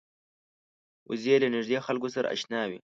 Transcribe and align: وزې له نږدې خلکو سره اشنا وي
وزې 1.09 1.35
له 1.43 1.47
نږدې 1.55 1.77
خلکو 1.85 2.07
سره 2.15 2.31
اشنا 2.35 2.61
وي 2.69 2.79